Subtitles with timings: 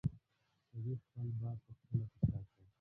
[0.69, 2.63] سړي خپل بار پخپله په شا کړ.